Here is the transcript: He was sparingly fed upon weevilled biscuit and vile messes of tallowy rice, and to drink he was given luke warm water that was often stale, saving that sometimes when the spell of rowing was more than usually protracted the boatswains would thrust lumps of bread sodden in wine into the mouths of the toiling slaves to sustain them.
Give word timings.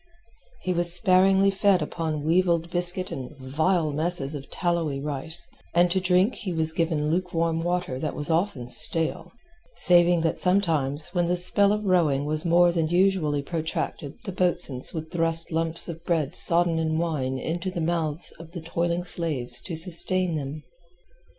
He 0.63 0.73
was 0.73 0.91
sparingly 0.95 1.51
fed 1.51 1.79
upon 1.83 2.23
weevilled 2.23 2.71
biscuit 2.71 3.11
and 3.11 3.37
vile 3.37 3.91
messes 3.91 4.33
of 4.33 4.49
tallowy 4.49 4.99
rice, 4.99 5.47
and 5.75 5.91
to 5.91 5.99
drink 5.99 6.33
he 6.33 6.51
was 6.53 6.73
given 6.73 7.11
luke 7.11 7.35
warm 7.35 7.59
water 7.61 7.99
that 7.99 8.15
was 8.15 8.27
often 8.31 8.67
stale, 8.67 9.31
saving 9.75 10.21
that 10.21 10.39
sometimes 10.39 11.09
when 11.13 11.27
the 11.27 11.37
spell 11.37 11.71
of 11.71 11.85
rowing 11.85 12.25
was 12.25 12.43
more 12.45 12.71
than 12.71 12.87
usually 12.87 13.43
protracted 13.43 14.15
the 14.23 14.31
boatswains 14.31 14.91
would 14.91 15.11
thrust 15.11 15.51
lumps 15.51 15.87
of 15.87 16.03
bread 16.03 16.35
sodden 16.35 16.79
in 16.79 16.97
wine 16.97 17.37
into 17.37 17.69
the 17.69 17.79
mouths 17.79 18.33
of 18.39 18.53
the 18.53 18.61
toiling 18.61 19.03
slaves 19.03 19.61
to 19.61 19.75
sustain 19.75 20.33
them. 20.33 20.63